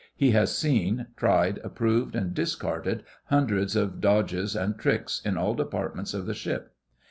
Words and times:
He 0.15 0.31
has 0.31 0.57
seen, 0.57 1.05
tried, 1.15 1.59
approved, 1.59 2.15
and 2.15 2.33
discarded 2.33 3.03
hundreds 3.25 3.75
of 3.75 4.01
dodges 4.01 4.55
and 4.55 4.75
tricks 4.75 5.21
in 5.23 5.37
all 5.37 5.53
departments 5.53 6.15
of 6.15 6.25
the 6.25 6.33
ship. 6.33 6.73